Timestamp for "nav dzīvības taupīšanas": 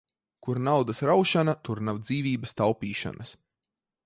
1.91-3.37